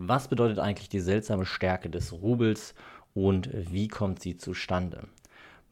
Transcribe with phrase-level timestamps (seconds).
[0.00, 2.76] Was bedeutet eigentlich die seltsame Stärke des Rubels
[3.14, 5.08] und wie kommt sie zustande?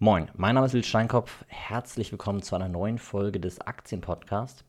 [0.01, 1.45] Moin, mein Name ist Lil Steinkopf.
[1.47, 4.65] Herzlich willkommen zu einer neuen Folge des Aktienpodcasts.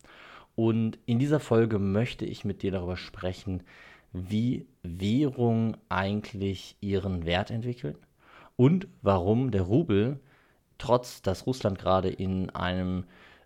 [0.54, 3.64] Und in dieser Folge möchte ich mit dir darüber sprechen,
[4.14, 7.98] wie Währungen eigentlich ihren Wert entwickeln
[8.58, 10.20] und warum der Rubel,
[10.78, 13.06] trotz dass Russland gerade in einem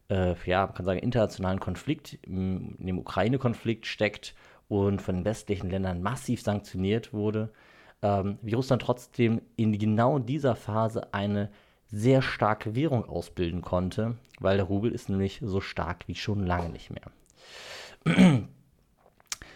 [0.09, 4.35] äh, ja, man kann sagen, internationalen Konflikt, in dem Ukraine-Konflikt steckt
[4.71, 7.49] und von den westlichen Ländern massiv sanktioniert wurde,
[8.01, 11.49] ähm, wie Russland trotzdem in genau dieser Phase eine
[11.87, 16.69] sehr starke Währung ausbilden konnte, weil der Rubel ist nämlich so stark wie schon lange
[16.69, 17.11] nicht mehr.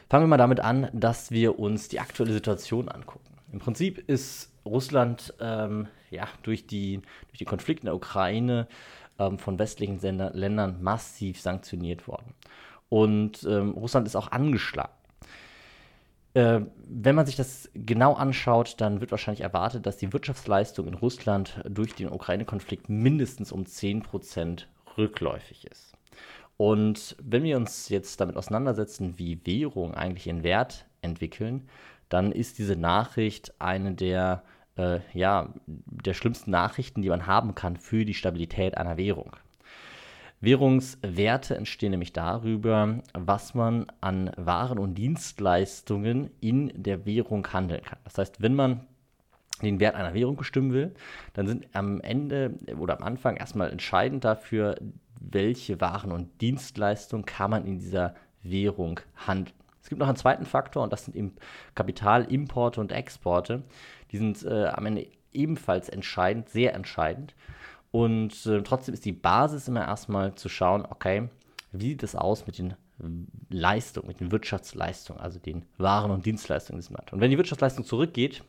[0.09, 3.37] Fangen wir mal damit an, dass wir uns die aktuelle Situation angucken.
[3.53, 8.67] Im Prinzip ist Russland ähm, ja, durch, die, durch den Konflikt in der Ukraine
[9.17, 12.33] ähm, von westlichen Ländern massiv sanktioniert worden.
[12.89, 14.91] Und ähm, Russland ist auch angeschlagen.
[16.35, 20.93] Äh, wenn man sich das genau anschaut, dann wird wahrscheinlich erwartet, dass die Wirtschaftsleistung in
[20.93, 24.65] Russland durch den Ukraine-Konflikt mindestens um 10%
[24.97, 25.93] rückläufig ist.
[26.57, 31.69] Und wenn wir uns jetzt damit auseinandersetzen, wie Währungen eigentlich ihren Wert entwickeln,
[32.09, 34.43] dann ist diese Nachricht eine der,
[34.75, 39.37] äh, ja, der schlimmsten Nachrichten, die man haben kann für die Stabilität einer Währung.
[40.45, 47.99] Währungswerte entstehen nämlich darüber, was man an Waren und Dienstleistungen in der Währung handeln kann.
[48.03, 48.87] Das heißt, wenn man
[49.61, 50.93] den Wert einer Währung bestimmen will,
[51.33, 54.75] dann sind am Ende oder am Anfang erstmal entscheidend dafür,
[55.19, 59.55] welche Waren und Dienstleistungen kann man in dieser Währung handeln.
[59.81, 61.35] Es gibt noch einen zweiten Faktor und das sind eben
[61.75, 63.63] Kapitalimporte und Exporte.
[64.11, 67.35] Die sind äh, am Ende ebenfalls entscheidend, sehr entscheidend.
[67.95, 71.29] Und äh, trotzdem ist die Basis immer erstmal zu schauen, okay,
[71.71, 72.73] wie sieht es aus mit den
[73.49, 77.13] Leistungen, mit den Wirtschaftsleistungen, also den Waren und Dienstleistungen des Marktes.
[77.13, 78.43] Und wenn die Wirtschaftsleistung zurückgeht,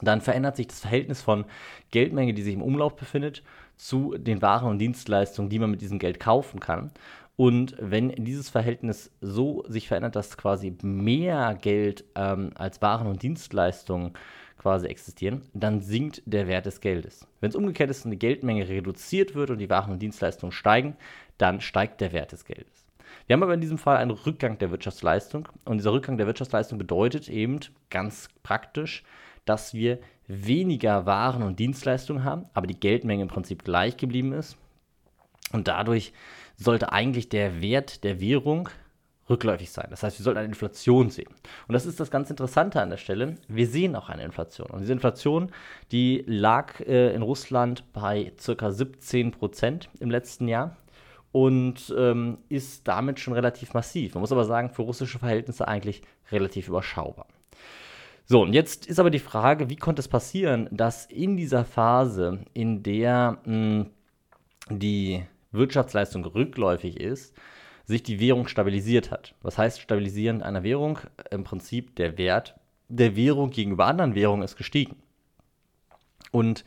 [0.00, 1.44] dann verändert sich das Verhältnis von
[1.90, 3.42] Geldmenge, die sich im Umlauf befindet,
[3.76, 6.90] zu den Waren und Dienstleistungen, die man mit diesem Geld kaufen kann.
[7.36, 13.22] Und wenn dieses Verhältnis so sich verändert, dass quasi mehr Geld ähm, als Waren und
[13.22, 14.14] Dienstleistungen
[14.64, 17.26] quasi existieren, dann sinkt der Wert des Geldes.
[17.40, 20.96] Wenn es umgekehrt ist und die Geldmenge reduziert wird und die Waren und Dienstleistungen steigen,
[21.36, 22.86] dann steigt der Wert des Geldes.
[23.26, 26.78] Wir haben aber in diesem Fall einen Rückgang der Wirtschaftsleistung und dieser Rückgang der Wirtschaftsleistung
[26.78, 27.60] bedeutet eben
[27.90, 29.04] ganz praktisch,
[29.44, 29.98] dass wir
[30.28, 34.56] weniger Waren und Dienstleistungen haben, aber die Geldmenge im Prinzip gleich geblieben ist.
[35.52, 36.14] Und dadurch
[36.56, 38.70] sollte eigentlich der Wert der Währung
[39.28, 39.86] rückläufig sein.
[39.90, 41.32] Das heißt, wir sollten eine Inflation sehen.
[41.66, 43.36] Und das ist das ganz Interessante an der Stelle.
[43.48, 44.70] Wir sehen auch eine Inflation.
[44.70, 45.50] Und diese Inflation,
[45.92, 48.70] die lag äh, in Russland bei ca.
[48.70, 50.76] 17 Prozent im letzten Jahr
[51.32, 54.14] und ähm, ist damit schon relativ massiv.
[54.14, 57.26] Man muss aber sagen, für russische Verhältnisse eigentlich relativ überschaubar.
[58.26, 62.40] So, und jetzt ist aber die Frage, wie konnte es passieren, dass in dieser Phase,
[62.54, 63.86] in der mh,
[64.70, 67.34] die Wirtschaftsleistung rückläufig ist,
[67.84, 69.34] sich die Währung stabilisiert hat.
[69.42, 70.98] Was heißt stabilisieren einer Währung?
[71.30, 72.54] Im Prinzip der Wert
[72.88, 74.96] der Währung gegenüber anderen Währungen ist gestiegen.
[76.30, 76.64] Und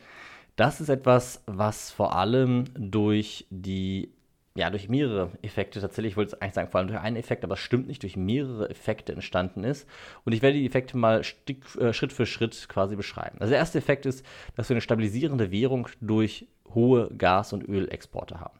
[0.56, 4.10] das ist etwas, was vor allem durch die,
[4.56, 7.54] ja, durch mehrere Effekte tatsächlich, ich wollte eigentlich sagen, vor allem durch einen Effekt, aber
[7.54, 9.86] es stimmt nicht, durch mehrere Effekte entstanden ist.
[10.24, 13.36] Und ich werde die Effekte mal Stück, äh, Schritt für Schritt quasi beschreiben.
[13.40, 14.24] Also der erste Effekt ist,
[14.56, 18.58] dass wir eine stabilisierende Währung durch hohe Gas- und Ölexporte haben.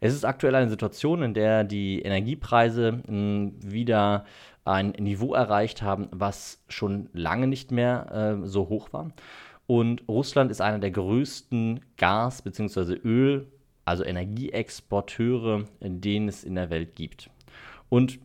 [0.00, 4.24] Es ist aktuell eine Situation, in der die Energiepreise hm, wieder
[4.64, 9.12] ein Niveau erreicht haben, was schon lange nicht mehr äh, so hoch war.
[9.66, 12.94] Und Russland ist einer der größten Gas- bzw.
[13.04, 13.46] Öl-,
[13.84, 17.30] also Energieexporteure, den es in der Welt gibt.
[17.88, 18.18] Und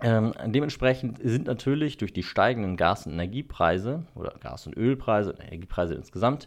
[0.00, 5.94] ähm, dementsprechend sind natürlich durch die steigenden Gas- und Energiepreise oder Gas- und Ölpreise, Energiepreise
[5.94, 6.46] insgesamt,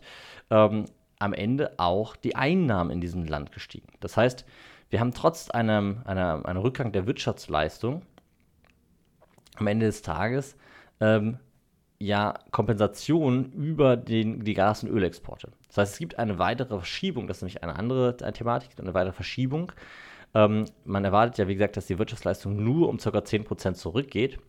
[0.49, 0.85] ähm,
[1.21, 3.87] am Ende auch die Einnahmen in diesem Land gestiegen.
[3.99, 4.45] Das heißt,
[4.89, 8.01] wir haben trotz einem, einer, einem Rückgang der Wirtschaftsleistung
[9.55, 10.55] am Ende des Tages
[10.99, 11.37] ähm,
[11.99, 15.51] ja Kompensation über den, die Gas- und Ölexporte.
[15.67, 19.13] Das heißt, es gibt eine weitere Verschiebung, das ist nämlich eine andere Thematik, eine weitere
[19.13, 19.71] Verschiebung.
[20.33, 23.09] Ähm, man erwartet ja, wie gesagt, dass die Wirtschaftsleistung nur um ca.
[23.09, 24.39] 10% zurückgeht.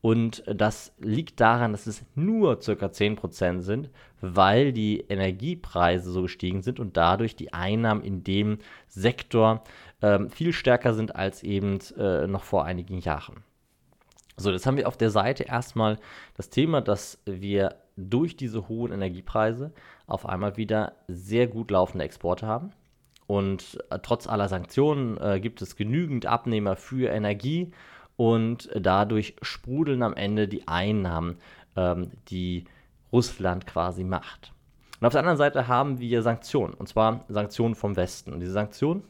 [0.00, 2.72] Und das liegt daran, dass es nur ca.
[2.86, 3.90] 10% sind,
[4.20, 9.64] weil die Energiepreise so gestiegen sind und dadurch die Einnahmen in dem Sektor
[10.00, 13.42] ähm, viel stärker sind als eben äh, noch vor einigen Jahren.
[14.36, 15.98] So, jetzt haben wir auf der Seite erstmal
[16.36, 19.72] das Thema, dass wir durch diese hohen Energiepreise
[20.06, 22.70] auf einmal wieder sehr gut laufende Exporte haben.
[23.26, 27.72] Und äh, trotz aller Sanktionen äh, gibt es genügend Abnehmer für Energie
[28.18, 31.38] und dadurch sprudeln am Ende die Einnahmen,
[31.76, 32.64] ähm, die
[33.12, 34.52] Russland quasi macht.
[35.00, 38.32] Und auf der anderen Seite haben wir Sanktionen, und zwar Sanktionen vom Westen.
[38.32, 39.04] Und diese Sanktionen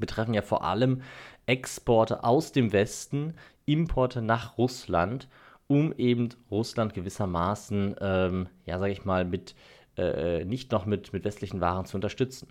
[0.00, 1.02] betreffen ja vor allem
[1.46, 3.34] Exporte aus dem Westen,
[3.66, 5.28] Importe nach Russland,
[5.68, 9.54] um eben Russland gewissermaßen, ähm, ja, sage ich mal, mit,
[9.96, 12.48] äh, nicht noch mit, mit westlichen Waren zu unterstützen.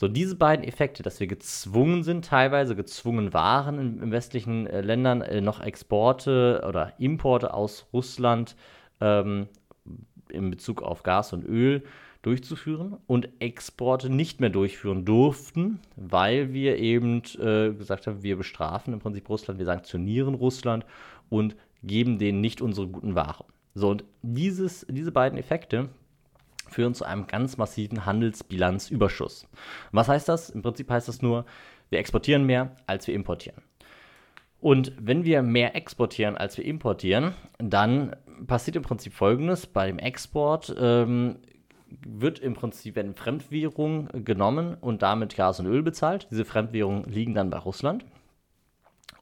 [0.00, 4.80] So, diese beiden Effekte, dass wir gezwungen sind, teilweise gezwungen waren in, in westlichen äh,
[4.80, 8.56] Ländern äh, noch Exporte oder Importe aus Russland
[9.02, 9.48] ähm,
[10.30, 11.82] in Bezug auf Gas und Öl
[12.22, 18.94] durchzuführen und Exporte nicht mehr durchführen durften, weil wir eben äh, gesagt haben, wir bestrafen
[18.94, 20.86] im Prinzip Russland, wir sanktionieren Russland
[21.28, 23.44] und geben denen nicht unsere guten Waren.
[23.74, 25.90] So, und dieses, diese beiden Effekte
[26.70, 29.46] führen zu einem ganz massiven Handelsbilanzüberschuss.
[29.92, 30.50] Was heißt das?
[30.50, 31.44] Im Prinzip heißt das nur,
[31.90, 33.62] wir exportieren mehr, als wir importieren.
[34.60, 38.14] Und wenn wir mehr exportieren, als wir importieren, dann
[38.46, 39.66] passiert im Prinzip Folgendes.
[39.66, 41.36] Bei dem Export ähm,
[42.06, 46.28] wird im Prinzip eine Fremdwährung genommen und damit Gas und Öl bezahlt.
[46.30, 48.04] Diese Fremdwährungen liegen dann bei Russland.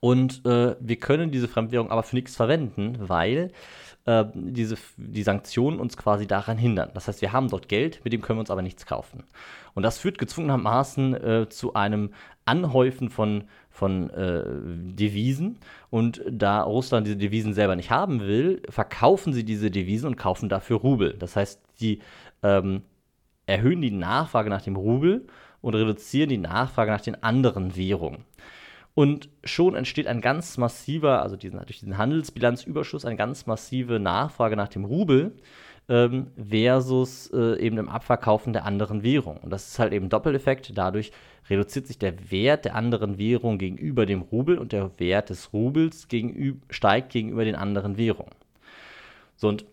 [0.01, 3.53] Und äh, wir können diese Fremdwährung aber für nichts verwenden, weil
[4.09, 6.91] äh, diese, die Sanktionen uns quasi daran hindern.
[6.95, 9.25] Das heißt, wir haben dort Geld, mit dem können wir uns aber nichts kaufen.
[9.75, 12.11] Und das führt gezwungenermaßen äh, zu einem
[12.47, 14.45] Anhäufen von, von äh,
[14.95, 15.59] Devisen.
[15.91, 20.49] Und da Russland diese Devisen selber nicht haben will, verkaufen sie diese Devisen und kaufen
[20.49, 21.13] dafür Rubel.
[21.19, 22.01] Das heißt, die
[22.43, 22.83] ähm,
[23.45, 25.27] erhöhen die Nachfrage nach dem Rubel
[25.61, 28.25] und reduzieren die Nachfrage nach den anderen Währungen.
[28.99, 34.57] Und schon entsteht ein ganz massiver, also diesen, durch diesen Handelsbilanzüberschuss, eine ganz massive Nachfrage
[34.57, 35.37] nach dem Rubel
[35.89, 39.37] ähm, versus äh, eben dem Abverkaufen der anderen Währung.
[39.37, 40.77] Und das ist halt eben Doppeleffekt.
[40.77, 41.13] Dadurch
[41.49, 46.09] reduziert sich der Wert der anderen Währung gegenüber dem Rubel und der Wert des Rubels
[46.09, 48.35] gegenüber, steigt gegenüber den anderen Währungen.
[49.37, 49.65] So, und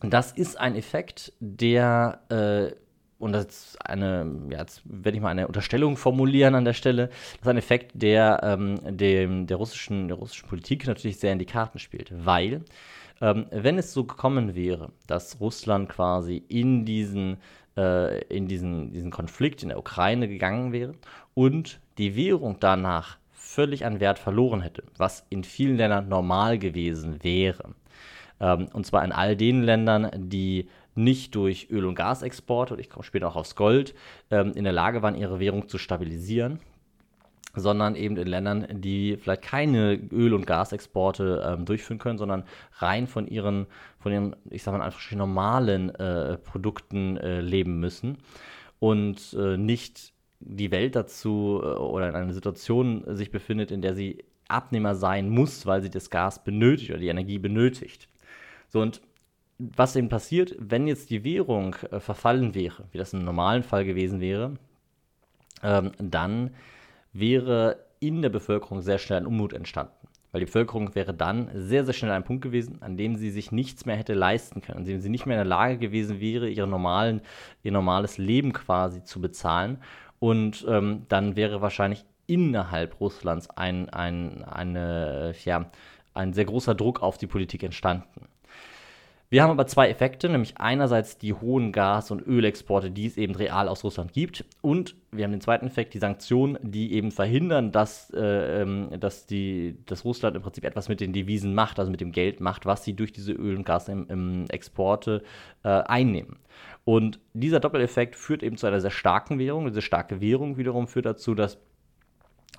[0.00, 2.74] das ist ein Effekt, der äh,
[3.20, 7.08] und das ist eine, ja, jetzt werde ich mal eine Unterstellung formulieren an der Stelle,
[7.08, 11.38] das ist ein Effekt, der ähm, dem, der, russischen, der russischen Politik natürlich sehr in
[11.38, 12.62] die Karten spielt, weil
[13.20, 17.36] ähm, wenn es so gekommen wäre, dass Russland quasi in diesen,
[17.76, 20.94] äh, in diesen, diesen Konflikt in der Ukraine gegangen wäre
[21.34, 27.22] und die Währung danach völlig an Wert verloren hätte, was in vielen Ländern normal gewesen
[27.22, 27.74] wäre,
[28.40, 32.90] ähm, und zwar in all den Ländern, die nicht durch Öl- und Gasexporte, und ich
[32.90, 33.94] komme später auch aufs Gold,
[34.30, 36.60] ähm, in der Lage waren, ihre Währung zu stabilisieren,
[37.54, 42.44] sondern eben in Ländern, die vielleicht keine Öl- und Gasexporte ähm, durchführen können, sondern
[42.78, 43.66] rein von ihren,
[43.98, 48.18] von ihren, ich sage mal einfach normalen äh, Produkten äh, leben müssen
[48.78, 53.94] und äh, nicht die Welt dazu äh, oder in einer Situation sich befindet, in der
[53.94, 58.08] sie Abnehmer sein muss, weil sie das Gas benötigt oder die Energie benötigt.
[58.68, 59.00] So, und
[59.76, 63.84] was eben passiert, wenn jetzt die Währung äh, verfallen wäre, wie das im normalen Fall
[63.84, 64.54] gewesen wäre,
[65.62, 66.50] ähm, dann
[67.12, 69.92] wäre in der Bevölkerung sehr schnell ein Unmut entstanden.
[70.32, 73.50] Weil die Bevölkerung wäre dann sehr, sehr schnell einem Punkt gewesen, an dem sie sich
[73.50, 76.48] nichts mehr hätte leisten können, an dem sie nicht mehr in der Lage gewesen wäre,
[76.48, 77.20] ihre normalen,
[77.62, 79.78] ihr normales Leben quasi zu bezahlen.
[80.20, 85.70] Und ähm, dann wäre wahrscheinlich innerhalb Russlands ein, ein, eine, ja,
[86.14, 88.29] ein sehr großer Druck auf die Politik entstanden.
[89.32, 93.36] Wir haben aber zwei Effekte, nämlich einerseits die hohen Gas- und Ölexporte, die es eben
[93.36, 97.70] real aus Russland gibt, und wir haben den zweiten Effekt, die Sanktionen, die eben verhindern,
[97.70, 101.92] dass, äh, ähm, dass, die, dass Russland im Prinzip etwas mit den Devisen macht, also
[101.92, 105.22] mit dem Geld macht, was sie durch diese Öl- und Gasexporte
[105.62, 106.40] äh, einnehmen.
[106.84, 109.66] Und dieser Doppeleffekt führt eben zu einer sehr starken Währung.
[109.66, 111.58] Diese starke Währung wiederum führt dazu, dass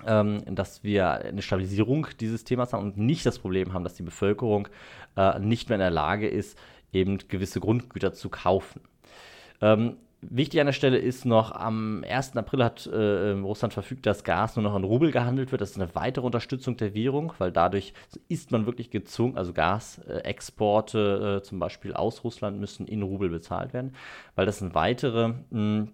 [0.06, 4.02] ähm, dass wir eine Stabilisierung dieses Themas haben und nicht das Problem haben, dass die
[4.02, 4.68] Bevölkerung
[5.16, 6.58] äh, nicht mehr in der Lage ist,
[6.92, 8.80] eben gewisse Grundgüter zu kaufen.
[9.60, 12.36] Ähm, Wichtig an der Stelle ist noch, am 1.
[12.36, 15.60] April hat äh, Russland verfügt, dass Gas nur noch in Rubel gehandelt wird.
[15.60, 17.92] Das ist eine weitere Unterstützung der Währung, weil dadurch
[18.28, 23.72] ist man wirklich gezwungen, also Gasexporte äh, zum Beispiel aus Russland müssen in Rubel bezahlt
[23.72, 23.96] werden,
[24.36, 25.88] weil das eine weitere mh,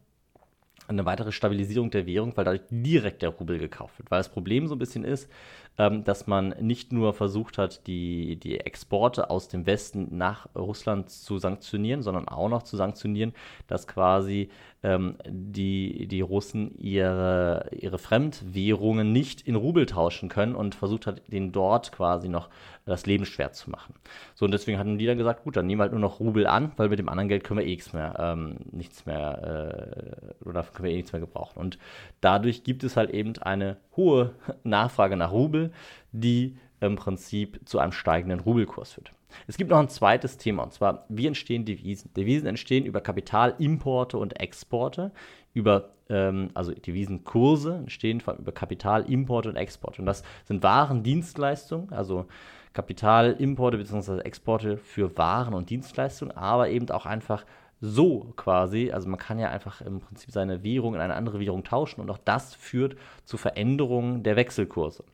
[0.88, 4.10] eine weitere Stabilisierung der Währung, weil dadurch direkt der Rubel gekauft wird.
[4.10, 5.30] Weil das Problem so ein bisschen ist,
[5.78, 11.08] ähm, dass man nicht nur versucht hat, die, die Exporte aus dem Westen nach Russland
[11.10, 13.32] zu sanktionieren, sondern auch noch zu sanktionieren,
[13.68, 14.50] dass quasi
[14.82, 21.22] ähm, die, die Russen ihre, ihre Fremdwährungen nicht in Rubel tauschen können und versucht hat,
[21.28, 22.48] den dort quasi noch
[22.84, 23.94] das Leben schwer zu machen.
[24.34, 26.46] So, und deswegen hatten die dann gesagt, gut, dann nehmen wir halt nur noch Rubel
[26.46, 30.48] an, weil mit dem anderen Geld können wir eh nichts mehr, ähm, nichts mehr, äh,
[30.48, 31.58] oder können wir eh nichts mehr gebrauchen.
[31.58, 31.78] Und
[32.20, 34.32] dadurch gibt es halt eben eine hohe
[34.64, 35.67] Nachfrage nach Rubel,
[36.12, 39.12] die im Prinzip zu einem steigenden Rubelkurs führt.
[39.46, 42.12] Es gibt noch ein zweites Thema, und zwar, wie entstehen Devisen?
[42.14, 45.12] Devisen entstehen über Kapitalimporte und Exporte,
[45.52, 50.00] über, ähm, also Devisenkurse entstehen vor allem über Kapitalimporte und Exporte.
[50.00, 52.26] Und das sind Waren, Dienstleistungen, also
[52.72, 54.20] Kapitalimporte bzw.
[54.20, 57.44] Exporte für Waren und Dienstleistungen, aber eben auch einfach
[57.80, 58.90] so quasi.
[58.92, 62.10] Also man kann ja einfach im Prinzip seine Währung in eine andere Währung tauschen und
[62.10, 65.04] auch das führt zu Veränderungen der Wechselkurse.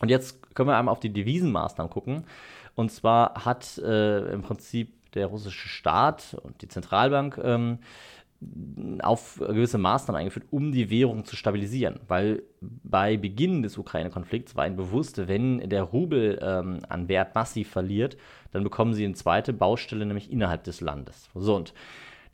[0.00, 2.24] Und jetzt können wir einmal auf die Devisenmaßnahmen gucken.
[2.74, 7.78] Und zwar hat äh, im Prinzip der russische Staat und die Zentralbank ähm,
[9.02, 11.98] auf gewisse Maßnahmen eingeführt, um die Währung zu stabilisieren.
[12.06, 17.68] Weil bei Beginn des Ukraine-Konflikts war ihnen bewusst, wenn der Rubel ähm, an Wert massiv
[17.70, 18.16] verliert,
[18.52, 21.28] dann bekommen sie eine zweite Baustelle, nämlich innerhalb des Landes.
[21.34, 21.74] So und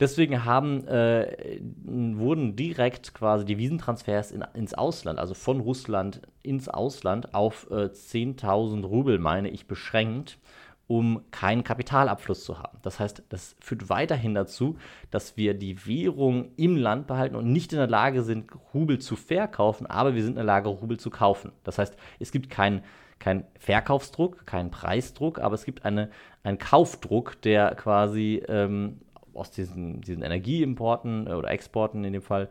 [0.00, 7.34] deswegen haben, äh, wurden direkt quasi Devisentransfers in, ins Ausland, also von Russland ins Ausland,
[7.34, 10.38] auf äh, 10.000 Rubel, meine ich, beschränkt
[10.86, 12.78] um keinen Kapitalabfluss zu haben.
[12.82, 14.76] Das heißt, das führt weiterhin dazu,
[15.10, 19.16] dass wir die Währung im Land behalten und nicht in der Lage sind, Rubel zu
[19.16, 21.52] verkaufen, aber wir sind in der Lage, Rubel zu kaufen.
[21.62, 22.82] Das heißt, es gibt keinen
[23.18, 26.10] kein Verkaufsdruck, keinen Preisdruck, aber es gibt eine,
[26.42, 29.00] einen Kaufdruck, der quasi ähm,
[29.34, 32.48] aus diesen, diesen Energieimporten äh, oder Exporten in dem Fall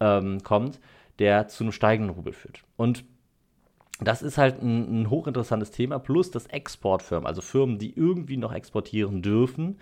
[0.00, 0.80] ähm, kommt,
[1.18, 2.62] der zu einem steigenden Rubel führt.
[2.76, 3.04] Und
[4.00, 8.52] das ist halt ein, ein, hochinteressantes Thema, plus dass Exportfirmen, also Firmen, die irgendwie noch
[8.52, 9.78] exportieren dürfen,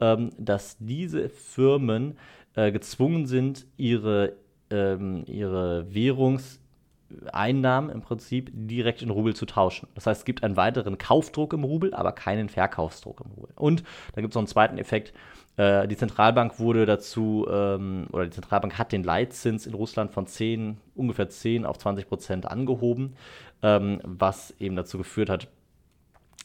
[0.00, 2.18] ähm, dass diese Firmen
[2.54, 4.36] äh, gezwungen sind, ihre,
[4.70, 9.88] ähm, ihre Währungseinnahmen im Prinzip direkt in Rubel zu tauschen.
[9.94, 13.52] Das heißt, es gibt einen weiteren Kaufdruck im Rubel, aber keinen Verkaufsdruck im Rubel.
[13.56, 13.82] Und
[14.14, 15.14] da gibt es noch einen zweiten Effekt,
[15.56, 20.26] äh, die Zentralbank wurde dazu, ähm, oder die Zentralbank hat den Leitzins in Russland von
[20.26, 23.14] 10, ungefähr 10 auf 20 Prozent angehoben,
[23.62, 25.48] ähm, was eben dazu geführt hat,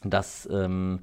[0.04, 1.00] dass ähm,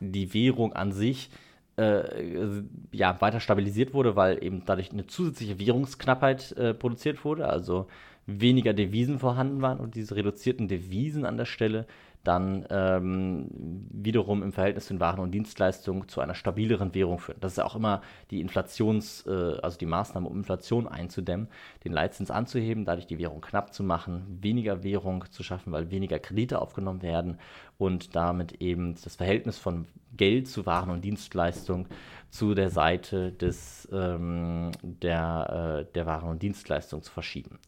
[0.00, 1.30] die Währung an sich
[1.76, 2.62] äh,
[2.92, 7.86] ja, weiter stabilisiert wurde, weil eben dadurch eine zusätzliche Währungsknappheit äh, produziert wurde, also
[8.26, 11.86] weniger Devisen vorhanden waren und diese reduzierten Devisen an der Stelle
[12.28, 13.46] dann ähm,
[13.90, 17.38] wiederum im Verhältnis zu den Waren und Dienstleistungen zu einer stabileren Währung führen.
[17.40, 21.48] Das ist ja auch immer die Inflations-, äh, also die Maßnahme, um Inflation einzudämmen,
[21.84, 26.18] den Leitzins anzuheben, dadurch die Währung knapp zu machen, weniger Währung zu schaffen, weil weniger
[26.18, 27.38] Kredite aufgenommen werden
[27.78, 31.86] und damit eben das Verhältnis von Geld zu Waren und Dienstleistungen
[32.28, 37.58] zu der Seite des, ähm, der, äh, der Waren und Dienstleistungen zu verschieben.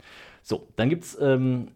[0.42, 1.68] So, dann gibt es ähm,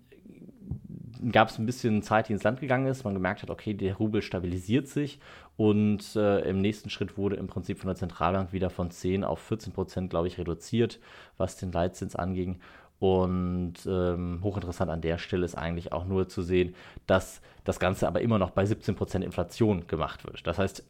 [1.31, 3.05] gab es ein bisschen Zeit, die ins Land gegangen ist.
[3.05, 5.19] Man gemerkt hat, okay, der Rubel stabilisiert sich
[5.57, 9.39] und äh, im nächsten Schritt wurde im Prinzip von der Zentralbank wieder von 10 auf
[9.41, 11.01] 14 Prozent, glaube ich, reduziert,
[11.37, 12.61] was den Leitzins anging.
[13.01, 16.75] Und ähm, hochinteressant an der Stelle ist eigentlich auch nur zu sehen,
[17.07, 20.47] dass das Ganze aber immer noch bei 17% Inflation gemacht wird.
[20.47, 20.85] Das heißt,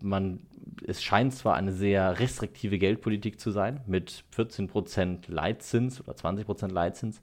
[0.00, 0.40] man,
[0.86, 7.20] es scheint zwar eine sehr restriktive Geldpolitik zu sein, mit 14% Leitzins oder 20% Leitzins.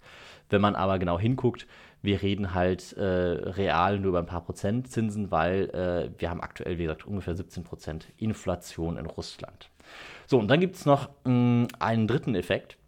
[0.49, 1.67] Wenn man aber genau hinguckt,
[2.01, 6.41] wir reden halt äh, real nur über ein paar Prozent Zinsen, weil äh, wir haben
[6.41, 9.69] aktuell, wie gesagt, ungefähr 17% Inflation in Russland.
[10.27, 12.79] So, und dann gibt es noch mh, einen dritten Effekt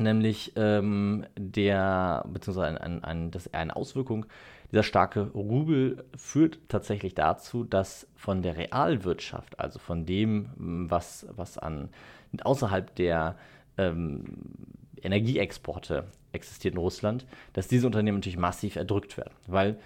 [0.00, 4.26] nämlich ähm, der, beziehungsweise ein, ein, ein, das, eine Auswirkung,
[4.70, 11.56] dieser starke Rubel führt tatsächlich dazu, dass von der Realwirtschaft, also von dem, was, was
[11.56, 11.88] an
[12.42, 13.36] außerhalb der
[13.78, 14.24] ähm,
[15.04, 19.34] Energieexporte existiert in Russland, dass diese Unternehmen natürlich massiv erdrückt werden.
[19.46, 19.78] Weil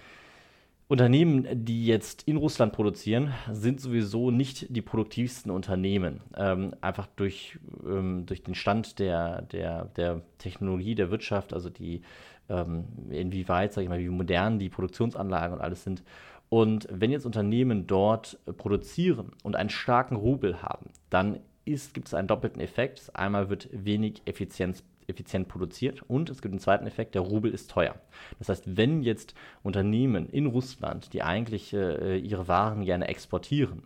[0.87, 6.21] Unternehmen, die jetzt in Russland produzieren, sind sowieso nicht die produktivsten Unternehmen.
[6.35, 12.01] Ähm, einfach durch, ähm, durch den Stand der, der, der Technologie, der Wirtschaft, also die,
[12.49, 16.03] ähm, inwieweit, sage ich mal, wie modern die Produktionsanlagen und alles sind.
[16.49, 22.27] Und wenn jetzt Unternehmen dort produzieren und einen starken Rubel haben, dann gibt es einen
[22.27, 23.09] doppelten Effekt.
[23.15, 27.71] Einmal wird wenig Effizienz effizient produziert und es gibt einen zweiten Effekt, der Rubel ist
[27.71, 27.95] teuer.
[28.39, 33.83] Das heißt, wenn jetzt Unternehmen in Russland, die eigentlich äh, ihre Waren gerne exportieren,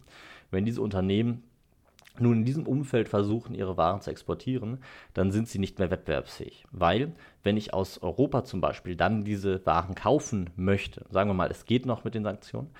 [0.51, 1.43] wenn diese Unternehmen
[2.19, 4.79] nun in diesem Umfeld versuchen, ihre Waren zu exportieren,
[5.13, 6.65] dann sind sie nicht mehr wettbewerbsfähig.
[6.71, 11.51] Weil, wenn ich aus Europa zum Beispiel dann diese Waren kaufen möchte, sagen wir mal,
[11.51, 12.71] es geht noch mit den Sanktionen,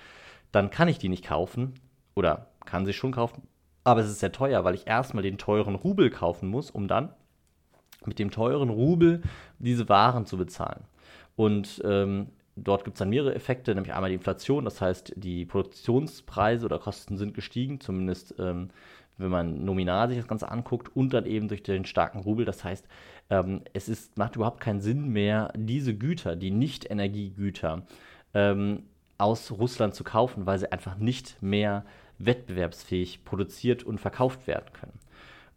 [0.52, 1.74] dann kann ich die nicht kaufen
[2.14, 3.42] oder kann sie schon kaufen,
[3.84, 7.10] aber es ist sehr teuer, weil ich erstmal den teuren Rubel kaufen muss, um dann
[8.04, 9.22] mit dem teuren Rubel
[9.58, 10.84] diese Waren zu bezahlen.
[11.36, 15.44] Und ähm, dort gibt es dann mehrere Effekte, nämlich einmal die Inflation, das heißt, die
[15.44, 18.70] Produktionspreise oder Kosten sind gestiegen, zumindest ähm,
[19.18, 22.44] wenn man nominal sich das Ganze anguckt, und dann eben durch den starken Rubel.
[22.44, 22.86] Das heißt,
[23.30, 27.82] ähm, es ist, macht überhaupt keinen Sinn mehr, diese Güter, die Nicht-Energiegüter,
[28.34, 28.84] ähm,
[29.18, 31.84] aus Russland zu kaufen, weil sie einfach nicht mehr
[32.18, 34.98] wettbewerbsfähig produziert und verkauft werden können.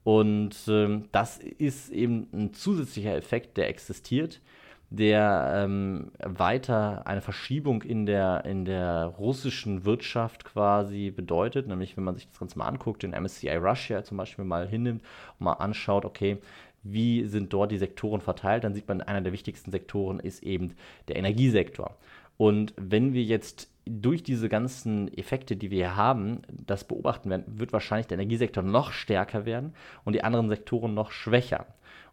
[0.04, 4.42] Und ähm, das ist eben ein zusätzlicher Effekt, der existiert,
[4.90, 11.68] der ähm, weiter eine Verschiebung in der, in der russischen Wirtschaft quasi bedeutet.
[11.68, 15.04] Nämlich, wenn man sich das Ganze mal anguckt, den MSCI Russia zum Beispiel mal hinnimmt
[15.40, 16.40] und mal anschaut, okay,
[16.84, 20.74] wie sind dort die Sektoren verteilt, dann sieht man, einer der wichtigsten Sektoren ist eben
[21.08, 21.96] der Energiesektor.
[22.38, 27.46] Und wenn wir jetzt durch diese ganzen Effekte, die wir hier haben, das beobachten werden,
[27.48, 29.74] wird wahrscheinlich der Energiesektor noch stärker werden
[30.04, 31.66] und die anderen Sektoren noch schwächer.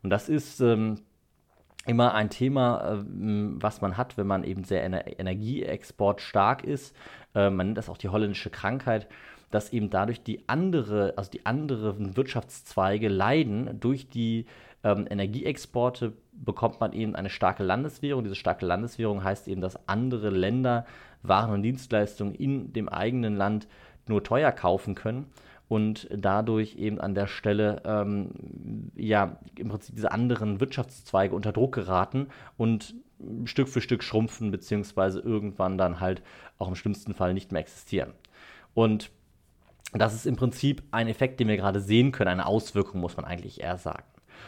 [0.03, 1.01] Und das ist ähm,
[1.87, 6.95] immer ein Thema, ähm, was man hat, wenn man eben sehr ener Energieexport stark ist.
[7.35, 9.09] Äh, man nennt das auch die holländische Krankheit
[9.51, 14.47] dass eben dadurch die andere, also die anderen Wirtschaftszweige leiden durch die
[14.85, 16.13] ähm, Energieexporte
[16.45, 18.25] bekommt man eben eine starke Landeswährung.
[18.25, 20.87] Diese starke Landeswährung heißt eben, dass andere Länder
[21.23, 23.67] Waren und Dienstleistungen in dem eigenen Land
[24.07, 25.27] nur teuer kaufen können
[25.69, 28.31] und dadurch eben an der Stelle ähm,
[28.95, 32.95] ja im Prinzip diese anderen Wirtschaftszweige unter Druck geraten und
[33.45, 36.23] Stück für Stück schrumpfen, beziehungsweise irgendwann dann halt
[36.59, 38.13] auch im schlimmsten Fall nicht mehr existieren.
[38.75, 39.11] Und
[39.93, 43.27] das ist im Prinzip ein Effekt, den wir gerade sehen können, eine Auswirkung, muss man
[43.27, 44.05] eigentlich eher sagen.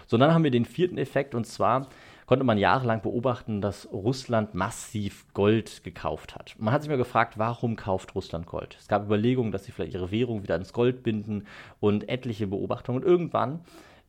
[0.07, 1.89] So, dann haben wir den vierten Effekt und zwar
[2.31, 6.55] konnte man jahrelang beobachten, dass Russland massiv Gold gekauft hat.
[6.59, 8.77] Man hat sich mal gefragt, warum kauft Russland Gold?
[8.79, 11.49] Es gab Überlegungen, dass sie vielleicht ihre Währung wieder ins Gold binden
[11.81, 13.03] und etliche Beobachtungen.
[13.03, 13.63] Und irgendwann,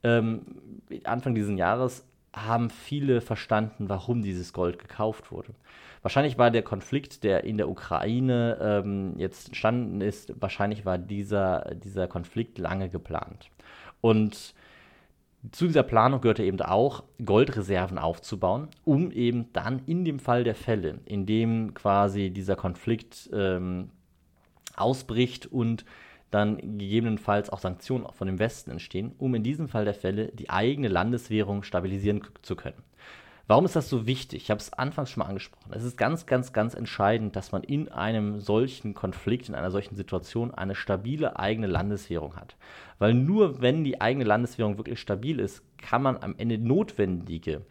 [0.03, 0.41] ähm,
[1.03, 5.55] Anfang dieses Jahres, haben viele verstanden, warum dieses Gold gekauft wurde.
[6.03, 11.73] Wahrscheinlich war der Konflikt, der in der Ukraine ähm, jetzt entstanden ist, wahrscheinlich war dieser,
[11.75, 13.49] dieser Konflikt lange geplant.
[13.99, 14.53] Und
[15.51, 20.55] zu dieser Planung gehörte eben auch, Goldreserven aufzubauen, um eben dann in dem Fall der
[20.55, 23.89] Fälle, in dem quasi dieser Konflikt ähm,
[24.75, 25.85] ausbricht und
[26.29, 30.49] dann gegebenenfalls auch Sanktionen von dem Westen entstehen, um in diesem Fall der Fälle die
[30.49, 32.81] eigene Landeswährung stabilisieren zu können.
[33.47, 34.43] Warum ist das so wichtig?
[34.43, 35.71] Ich habe es anfangs schon mal angesprochen.
[35.73, 39.95] Es ist ganz, ganz, ganz entscheidend, dass man in einem solchen Konflikt, in einer solchen
[39.95, 42.55] Situation eine stabile eigene Landeswährung hat.
[42.99, 47.61] Weil nur wenn die eigene Landeswährung wirklich stabil ist, kann man am Ende notwendige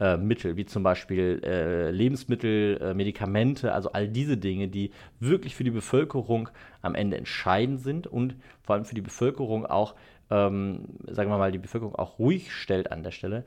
[0.00, 4.90] äh, Mittel, wie zum Beispiel äh, Lebensmittel, äh, Medikamente, also all diese Dinge, die
[5.20, 6.48] wirklich für die Bevölkerung
[6.80, 9.94] am Ende entscheidend sind und vor allem für die Bevölkerung auch,
[10.30, 13.44] ähm, sagen wir mal, die Bevölkerung auch ruhig stellt an der Stelle,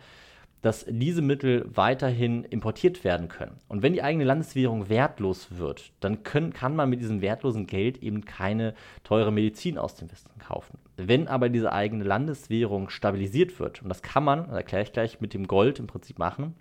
[0.63, 3.59] dass diese Mittel weiterhin importiert werden können.
[3.67, 8.01] Und wenn die eigene Landeswährung wertlos wird, dann können, kann man mit diesem wertlosen Geld
[8.01, 8.73] eben keine
[9.03, 10.79] teure Medizin aus dem Westen kaufen.
[10.95, 15.19] Wenn aber diese eigene Landeswährung stabilisiert wird, und das kann man, das erkläre ich gleich,
[15.19, 16.55] mit dem Gold im Prinzip machen,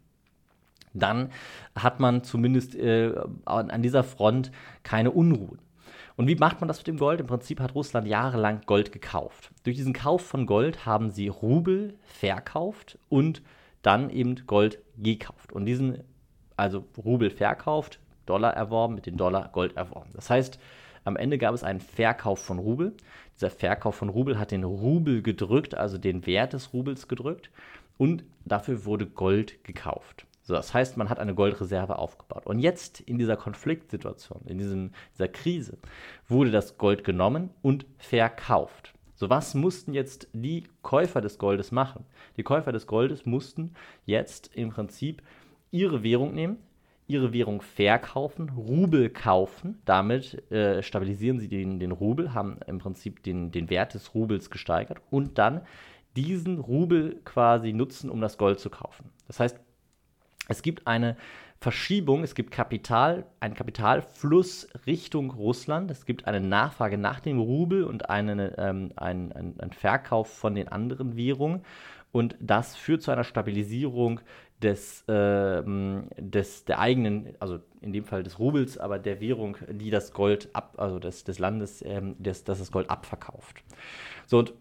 [0.95, 1.31] dann
[1.77, 4.51] hat man zumindest äh, an dieser Front
[4.83, 5.61] keine Unruhen.
[6.17, 7.21] Und wie macht man das mit dem Gold?
[7.21, 9.53] Im Prinzip hat Russland jahrelang Gold gekauft.
[9.63, 13.43] Durch diesen Kauf von Gold haben sie Rubel verkauft und
[13.83, 16.03] dann eben Gold gekauft und diesen,
[16.57, 20.11] also Rubel verkauft, Dollar erworben, mit den Dollar Gold erworben.
[20.15, 20.59] Das heißt,
[21.05, 22.95] am Ende gab es einen Verkauf von Rubel.
[23.35, 27.51] Dieser Verkauf von Rubel hat den Rubel gedrückt, also den Wert des Rubels gedrückt
[27.99, 30.27] und dafür wurde Gold gekauft.
[30.45, 32.47] So, das heißt, man hat eine Goldreserve aufgebaut.
[32.47, 35.79] Und jetzt in dieser Konfliktsituation, in diesem, dieser Krise,
[36.29, 38.93] wurde das Gold genommen und verkauft.
[39.23, 42.05] So, was mussten jetzt die Käufer des Goldes machen?
[42.37, 43.73] Die Käufer des Goldes mussten
[44.05, 45.23] jetzt im Prinzip
[45.71, 46.57] ihre Währung nehmen,
[47.07, 49.81] ihre Währung verkaufen, Rubel kaufen.
[49.85, 54.51] Damit äh, stabilisieren sie den, den Rubel, haben im Prinzip den, den Wert des Rubels
[54.51, 55.61] gesteigert und dann
[56.17, 59.09] diesen Rubel quasi nutzen, um das Gold zu kaufen.
[59.29, 59.57] Das heißt,
[60.49, 61.17] es gibt eine
[61.63, 67.85] Verschiebung, es gibt Kapital, einen Kapitalfluss Richtung Russland, es gibt eine Nachfrage nach dem Rubel
[67.85, 71.63] und einen, ähm, einen, einen, einen Verkauf von den anderen Währungen.
[72.11, 74.21] Und das führt zu einer Stabilisierung
[74.61, 75.63] des, äh,
[76.19, 80.51] des, der eigenen, also in dem Fall des Rubels, aber der Währung, die das Gold
[80.53, 83.63] ab, also des, des Landes, ähm, des, das das Gold abverkauft.
[84.27, 84.53] So, und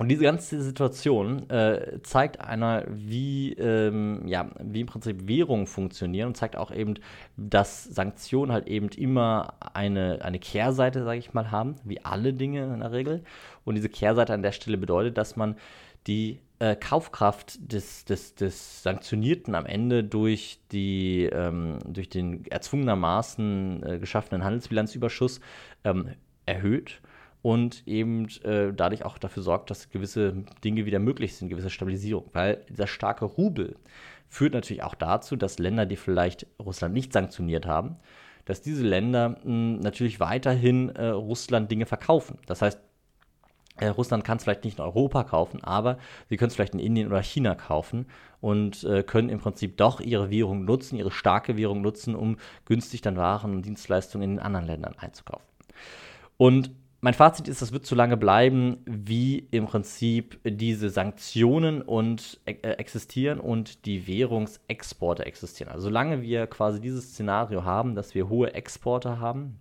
[0.00, 6.28] und diese ganze Situation äh, zeigt einer, wie, ähm, ja, wie im Prinzip Währungen funktionieren
[6.28, 6.94] und zeigt auch eben,
[7.36, 12.72] dass Sanktionen halt eben immer eine, eine Kehrseite, sage ich mal, haben, wie alle Dinge
[12.72, 13.24] in der Regel.
[13.66, 15.56] Und diese Kehrseite an der Stelle bedeutet, dass man
[16.06, 23.82] die äh, Kaufkraft des, des, des Sanktionierten am Ende durch, die, ähm, durch den erzwungenermaßen
[23.82, 25.42] äh, geschaffenen Handelsbilanzüberschuss
[25.84, 26.08] ähm,
[26.46, 27.02] erhöht
[27.42, 32.28] und eben äh, dadurch auch dafür sorgt, dass gewisse Dinge wieder möglich sind, gewisse Stabilisierung.
[32.32, 33.76] Weil dieser starke Rubel
[34.28, 37.96] führt natürlich auch dazu, dass Länder, die vielleicht Russland nicht sanktioniert haben,
[38.44, 42.38] dass diese Länder mh, natürlich weiterhin äh, Russland Dinge verkaufen.
[42.46, 42.80] Das heißt,
[43.80, 45.98] äh, Russland kann es vielleicht nicht in Europa kaufen, aber
[46.28, 48.06] sie können es vielleicht in Indien oder China kaufen
[48.40, 53.00] und äh, können im Prinzip doch ihre Währung nutzen, ihre starke Währung nutzen, um günstig
[53.00, 55.46] dann Waren und Dienstleistungen in den anderen Ländern einzukaufen.
[56.36, 56.70] Und
[57.02, 62.52] mein Fazit ist, das wird so lange bleiben, wie im Prinzip diese Sanktionen und äh,
[62.72, 65.72] existieren und die Währungsexporte existieren.
[65.72, 69.58] Also solange wir quasi dieses Szenario haben, dass wir hohe Exporte haben,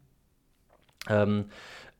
[1.07, 1.45] ähm,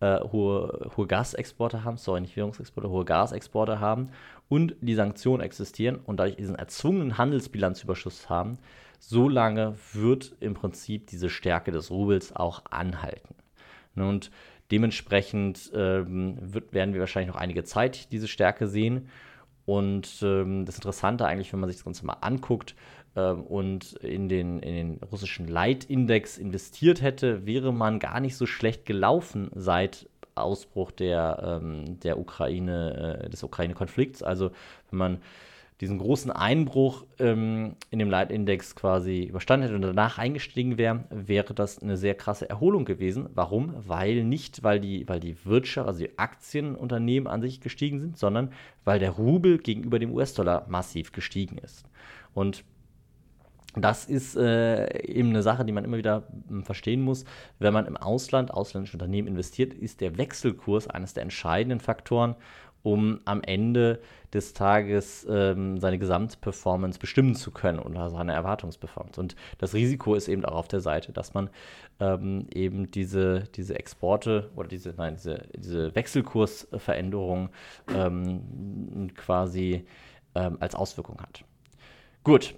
[0.02, 4.10] äh, hohe, hohe Gasexporte haben, sorry, nicht Währungsexporte, hohe Gasexporte haben
[4.50, 8.58] und die Sanktionen existieren und dadurch diesen erzwungenen Handelsbilanzüberschuss haben,
[9.00, 13.36] solange wird im Prinzip diese Stärke des Rubels auch anhalten.
[13.96, 14.32] Und
[14.72, 19.10] dementsprechend ähm, wird, werden wir wahrscheinlich noch einige Zeit diese Stärke sehen.
[19.66, 22.76] Und ähm, das Interessante eigentlich, wenn man sich das Ganze mal anguckt,
[23.16, 28.46] ähm, und in den, in den russischen Leitindex investiert hätte, wäre man gar nicht so
[28.46, 34.24] schlecht gelaufen seit Ausbruch der, ähm, der Ukraine, äh, des Ukraine-Konflikts.
[34.24, 34.52] Also
[34.90, 35.18] wenn man
[35.82, 41.54] diesen großen Einbruch ähm, in dem Leitindex quasi überstanden hätte und danach eingestiegen wäre, wäre
[41.54, 43.30] das eine sehr krasse Erholung gewesen.
[43.34, 43.74] Warum?
[43.88, 48.52] Weil nicht, weil die, weil die Wirtschaft, also die Aktienunternehmen an sich gestiegen sind, sondern
[48.84, 51.86] weil der Rubel gegenüber dem US-Dollar massiv gestiegen ist.
[52.34, 52.66] Und
[53.76, 57.24] das ist äh, eben eine Sache, die man immer wieder hm, verstehen muss.
[57.60, 62.36] Wenn man im Ausland, ausländische Unternehmen investiert, ist der Wechselkurs eines der entscheidenden Faktoren,
[62.84, 64.00] um am Ende
[64.34, 69.20] des Tages ähm, seine Gesamtperformance bestimmen zu können oder seine Erwartungsperformance.
[69.20, 71.50] Und das Risiko ist eben auch auf der Seite, dass man
[72.00, 77.50] ähm, eben diese, diese Exporte oder diese, nein, diese, diese Wechselkursveränderung
[77.94, 79.86] ähm, quasi
[80.36, 81.44] ähm, als Auswirkung hat.
[82.24, 82.56] Gut,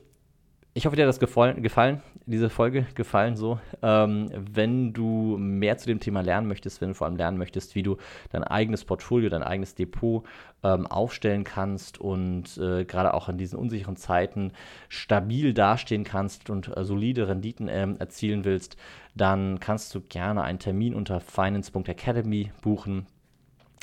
[0.74, 3.60] ich hoffe, dir hat das gefallen, gefallen diese Folge gefallen so.
[3.82, 7.76] Ähm, wenn du mehr zu dem Thema lernen möchtest, wenn du vor allem lernen möchtest,
[7.76, 7.98] wie du
[8.32, 10.24] dein eigenes Portfolio, dein eigenes Depot
[10.64, 14.52] ähm, aufstellen kannst und äh, gerade auch in diesen unsicheren Zeiten
[14.90, 18.78] stabil dastehen kannst und äh, solide Renditen ähm, erzielen willst,
[19.16, 23.08] dann kannst du gerne einen Termin unter finance.academy buchen.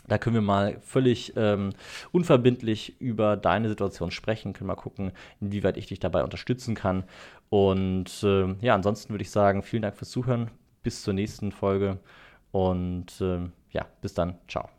[0.09, 1.71] Da können wir mal völlig ähm,
[2.12, 7.05] unverbindlich über deine Situation sprechen, können mal gucken, inwieweit ich dich dabei unterstützen kann.
[7.51, 10.51] Und äh, ja, ansonsten würde ich sagen, vielen Dank fürs Zuhören.
[10.83, 11.99] Bis zur nächsten Folge
[12.53, 13.40] und äh,
[13.73, 14.38] ja, bis dann.
[14.49, 14.77] Ciao.